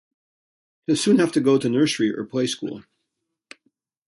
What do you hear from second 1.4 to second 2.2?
to nursery